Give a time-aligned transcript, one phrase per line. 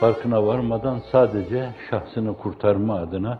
[0.00, 3.38] Farkına varmadan sadece şahsını kurtarma adına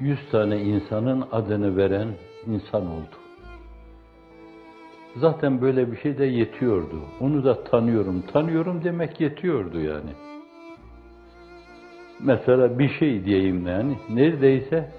[0.00, 2.08] yüz tane insanın adını veren
[2.46, 3.16] insan oldu.
[5.16, 7.00] Zaten böyle bir şey de yetiyordu.
[7.20, 10.10] Onu da tanıyorum, tanıyorum demek yetiyordu yani.
[12.20, 14.90] Mesela bir şey diyeyim yani, neredeyse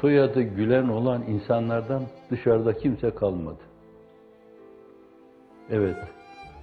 [0.00, 3.60] soyadı Gülen olan insanlardan dışarıda kimse kalmadı.
[5.70, 5.96] Evet,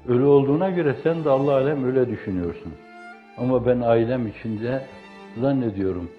[0.08, 2.74] öyle olduğuna göre sen de Allah alem öyle düşünüyorsun.
[3.38, 4.82] Ama ben ailem içinde
[5.42, 6.12] zannediyorum,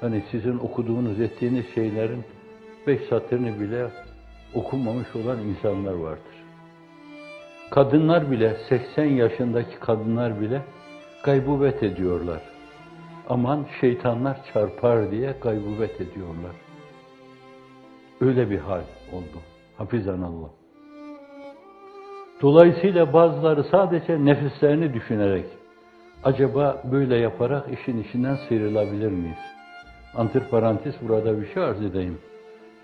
[0.00, 2.24] hani sizin okuduğunuz, ettiğiniz şeylerin
[2.86, 3.86] beş satırını bile
[4.54, 6.44] okumamış olan insanlar vardır.
[7.70, 10.62] Kadınlar bile, 80 yaşındaki kadınlar bile
[11.24, 12.40] gaybubet ediyorlar.
[13.28, 16.52] Aman şeytanlar çarpar diye gaybubet ediyorlar.
[18.20, 19.38] Öyle bir hal oldu.
[19.78, 20.48] Hafizanallah.
[22.42, 25.46] Dolayısıyla bazıları sadece nefislerini düşünerek,
[26.24, 29.38] acaba böyle yaparak işin içinden sıyrılabilir miyiz?
[30.14, 32.18] Antiparantez burada bir şey arz edeyim.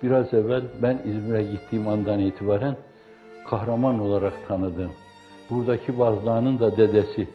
[0.03, 2.77] Biraz evvel ben İzmir'e gittiğim andan itibaren
[3.51, 4.93] kahraman olarak tanıdığım,
[5.51, 7.29] buradaki bazılarının da dedesi,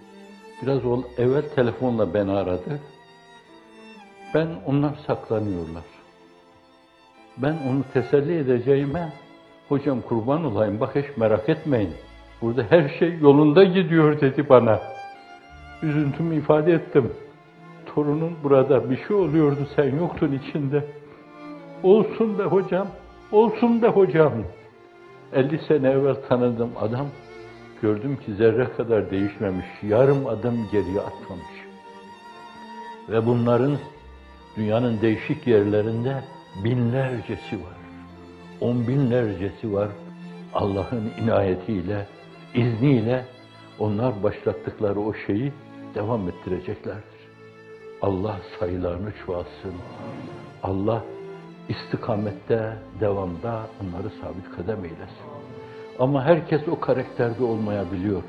[0.62, 0.80] biraz
[1.18, 2.80] evvel telefonla beni aradı.
[4.34, 5.84] Ben onlar saklanıyorlar.
[7.38, 9.14] Ben onu teselli edeceğime,
[9.70, 11.94] hocam kurban olayım bak hiç merak etmeyin.
[12.42, 14.95] Burada her şey yolunda gidiyor dedi bana.
[15.84, 17.12] Üzüntümü ifade ettim.
[17.86, 20.84] Torunun burada bir şey oluyordu sen yoktun içinde.
[21.84, 22.88] Olsun be hocam,
[23.32, 24.34] olsun be hocam.
[25.34, 27.08] 50 sene evvel tanıdığım adam,
[27.82, 31.66] gördüm ki zerre kadar değişmemiş, yarım adım geriye atmamış.
[33.10, 33.78] Ve bunların
[34.58, 36.24] dünyanın değişik yerlerinde
[36.64, 37.78] binlercesi var.
[38.62, 39.90] On binlercesi var.
[40.54, 42.08] Allah'ın inayetiyle,
[42.54, 43.26] izniyle
[43.80, 45.52] onlar başlattıkları o şeyi
[45.96, 47.26] devam ettireceklerdir.
[48.02, 49.74] Allah sayılarını çoğalsın.
[50.64, 51.04] Allah
[51.70, 55.26] istikamette, devamda onları sabit kadem eylesin.
[56.00, 58.24] Ama herkes o karakterde olmayabiliyor.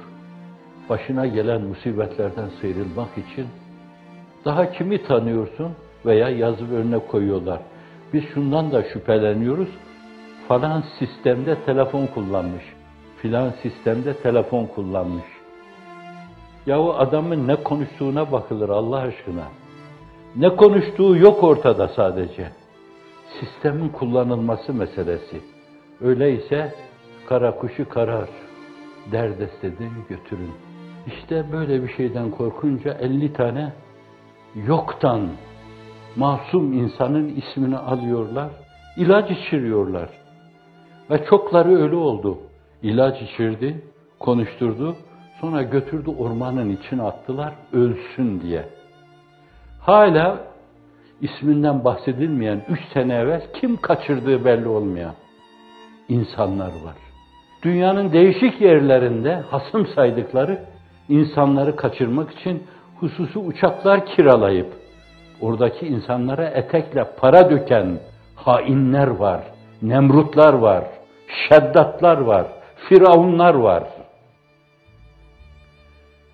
[0.88, 3.46] Başına gelen musibetlerden sıyrılmak için
[4.44, 5.72] daha kimi tanıyorsun
[6.06, 7.60] veya yazıp önüne koyuyorlar.
[8.12, 9.68] Biz şundan da şüpheleniyoruz.
[10.48, 12.64] Falan sistemde telefon kullanmış.
[13.22, 15.35] Filan sistemde telefon kullanmış.
[16.66, 19.44] Yahu adamın ne konuştuğuna bakılır Allah aşkına.
[20.36, 22.52] Ne konuştuğu yok ortada sadece
[23.40, 25.40] sistemin kullanılması meselesi.
[26.00, 26.74] Öyleyse
[27.26, 28.28] kara kuşu karar,
[29.12, 30.50] derdest edin götürün.
[31.06, 33.72] İşte böyle bir şeyden korkunca 50 tane
[34.66, 35.28] yoktan
[36.16, 38.50] masum insanın ismini alıyorlar,
[38.96, 40.08] ilaç içiriyorlar.
[41.10, 42.38] Ve çokları ölü oldu.
[42.82, 43.82] İlaç içirdi,
[44.18, 44.96] konuşturdu,
[45.40, 48.64] sonra götürdü ormanın içine attılar, ölsün diye.
[49.80, 50.38] Hala
[51.20, 55.14] isminden bahsedilmeyen, üç sene evvel kim kaçırdığı belli olmayan
[56.08, 56.96] insanlar var.
[57.62, 60.58] Dünyanın değişik yerlerinde hasım saydıkları
[61.08, 62.62] insanları kaçırmak için
[63.00, 64.72] hususi uçaklar kiralayıp
[65.40, 67.98] oradaki insanlara etekle para döken
[68.34, 69.40] hainler var,
[69.82, 70.84] nemrutlar var,
[71.48, 72.46] şeddatlar var,
[72.88, 73.84] firavunlar var.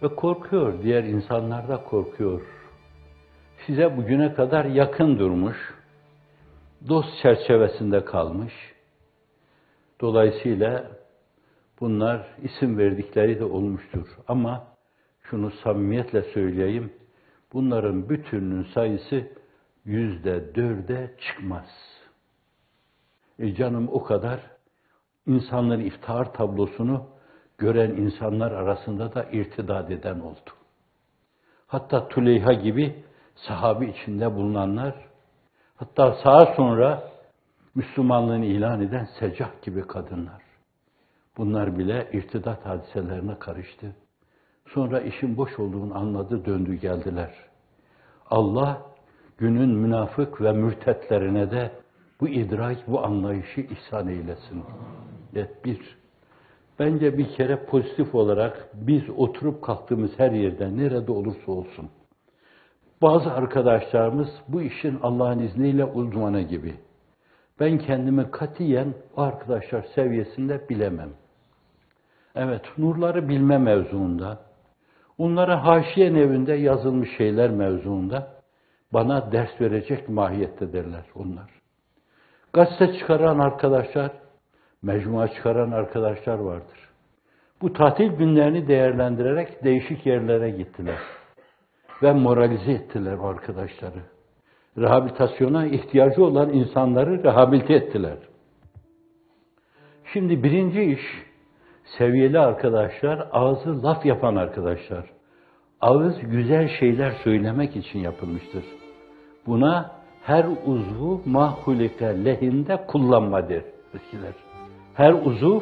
[0.02, 2.42] Ve korkuyor, diğer insanlar da korkuyor
[3.66, 5.56] size bugüne kadar yakın durmuş,
[6.88, 8.52] dost çerçevesinde kalmış.
[10.00, 10.90] Dolayısıyla
[11.80, 14.08] bunlar isim verdikleri de olmuştur.
[14.28, 14.64] Ama
[15.22, 16.93] şunu samimiyetle söyleyeyim,
[17.52, 19.28] bunların bütününün sayısı
[19.84, 21.69] yüzde dörde çıkmaz.
[23.38, 24.40] E canım o kadar
[25.26, 27.06] insanların iftihar tablosunu
[27.58, 30.50] gören insanlar arasında da irtidad eden oldu.
[31.66, 33.04] Hatta Tuleyha gibi
[33.34, 34.94] sahabi içinde bulunanlar,
[35.76, 37.02] hatta sağa sonra
[37.75, 40.43] Müslümanlığını ilan eden secah gibi kadınlar.
[41.37, 43.96] Bunlar bile irtidat hadiselerine karıştı.
[44.69, 47.34] Sonra işin boş olduğunu anladı, döndü geldiler.
[48.31, 48.82] Allah
[49.38, 51.72] günün münafık ve mürtetlerine de
[52.20, 54.64] bu idrak, bu anlayışı ihsan eylesin.
[55.34, 56.01] Evet, bir.
[56.82, 61.90] Bence bir kere pozitif olarak biz oturup kalktığımız her yerde nerede olursa olsun
[63.02, 66.75] bazı arkadaşlarımız bu işin Allah'ın izniyle uzmanı gibi.
[67.61, 71.11] Ben kendimi katiyen arkadaşlar seviyesinde bilemem.
[72.34, 74.38] Evet, nurları bilme mevzuunda,
[75.19, 78.29] onlara haşiye evinde yazılmış şeyler mevzuunda
[78.93, 81.50] bana ders verecek mahiyettedirler onlar.
[82.52, 84.21] Gazete çıkaran arkadaşlar,
[84.82, 86.88] mecmua çıkaran arkadaşlar vardır.
[87.62, 90.99] Bu tatil günlerini değerlendirerek değişik yerlere gittiler
[92.02, 94.02] ve moralize ettiler o arkadaşları.
[94.79, 98.17] Rehabilitasyona ihtiyacı olan insanları rehabilite ettiler.
[100.12, 101.00] Şimdi birinci iş,
[101.99, 105.05] seviyeli arkadaşlar, ağzı laf yapan arkadaşlar.
[105.81, 108.64] Ağız güzel şeyler söylemek için yapılmıştır.
[109.46, 109.90] Buna
[110.23, 113.64] her uzvu mahulike lehinde kullanmadır
[113.94, 114.51] eskiler.
[114.94, 115.61] Her uzuv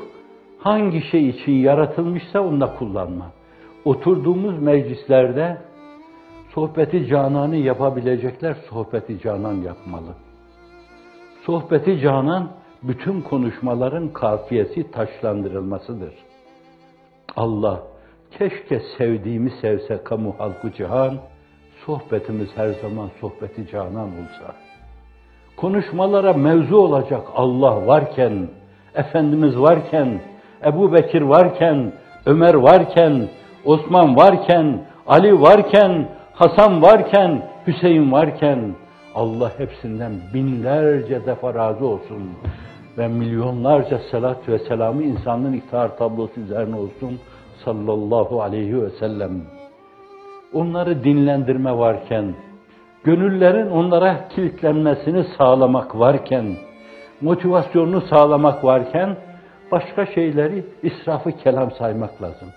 [0.59, 3.27] hangi şey için yaratılmışsa onda kullanma.
[3.85, 5.59] Oturduğumuz meclislerde
[6.55, 10.15] sohbeti cananı yapabilecekler sohbeti canan yapmalı.
[11.47, 12.50] Sohbeti canan
[12.82, 16.15] bütün konuşmaların kafiyesi taşlandırılmasıdır.
[17.37, 17.82] Allah
[18.38, 21.19] keşke sevdiğimi sevse kamu halkı cihan,
[21.87, 24.55] sohbetimiz her zaman sohbeti canan olsa.
[25.56, 28.49] Konuşmalara mevzu olacak Allah varken,
[28.94, 30.20] Efendimiz varken,
[30.64, 31.92] Ebu Bekir varken,
[32.26, 33.28] Ömer varken,
[33.64, 38.75] Osman varken, Ali varken, Hasan varken, Hüseyin varken,
[39.14, 42.31] Allah hepsinden binlerce defa razı olsun
[42.98, 47.20] ve milyonlarca salat ve selamı insanlığın iftihar tablosu üzerine olsun
[47.64, 49.43] sallallahu aleyhi ve sellem.
[50.52, 52.34] Onları dinlendirme varken,
[53.04, 56.44] gönüllerin onlara kilitlenmesini sağlamak varken,
[57.20, 59.17] motivasyonunu sağlamak varken,
[59.72, 62.49] başka şeyleri israfı kelam saymak lazım.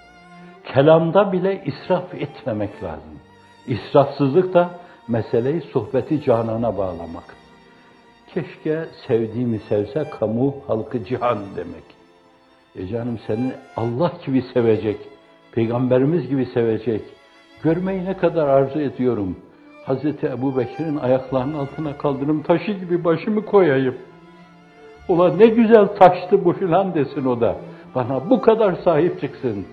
[0.74, 3.19] Kelamda bile israf etmemek lazım.
[3.68, 4.69] İsrafsızlık da
[5.07, 7.36] meseleyi sohbeti canana bağlamak.
[8.33, 11.83] Keşke sevdiğimi sevse kamu halkı cihan demek.
[12.75, 14.98] E canım seni Allah gibi sevecek,
[15.51, 17.01] peygamberimiz gibi sevecek.
[17.63, 19.38] Görmeyi ne kadar arzu ediyorum.
[19.86, 23.95] Hazreti Ebu Bekir'in ayaklarının altına kaldırım taşı gibi başımı koyayım.
[25.09, 27.55] Ola ne güzel taştı bu filan desin o da.
[27.95, 29.65] Bana bu kadar sahip çıksın.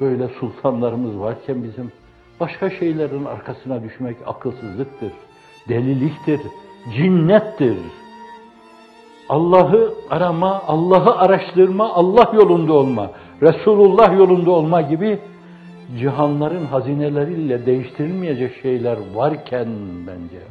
[0.00, 1.92] Böyle sultanlarımız varken bizim
[2.40, 5.12] başka şeylerin arkasına düşmek akılsızlıktır,
[5.68, 6.40] deliliktir,
[6.96, 7.76] cinnettir.
[9.28, 13.10] Allah'ı arama, Allah'ı araştırma, Allah yolunda olma,
[13.42, 15.18] Resulullah yolunda olma gibi
[15.98, 19.68] cihanların hazineleriyle değiştirilmeyecek şeyler varken
[20.06, 20.42] bence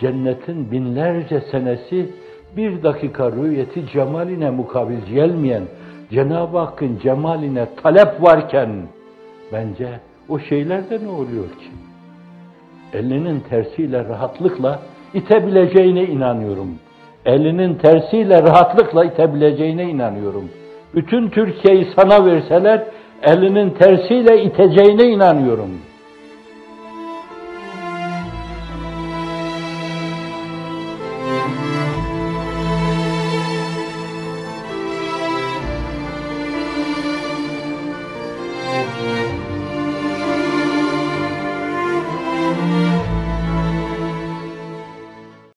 [0.00, 2.10] cennetin binlerce senesi
[2.56, 5.62] bir dakika rüyeti cemaline mukabil gelmeyen
[6.10, 8.70] Cenab-ı Hakk'ın cemaline talep varken
[9.52, 9.88] bence
[10.28, 11.70] o şeylerde ne oluyor ki?
[12.92, 14.78] Elinin tersiyle rahatlıkla
[15.14, 16.68] itebileceğine inanıyorum.
[17.26, 20.48] Elinin tersiyle rahatlıkla itebileceğine inanıyorum.
[20.94, 22.84] Bütün Türkiye'yi sana verseler
[23.22, 25.91] elinin tersiyle iteceğine inanıyorum.''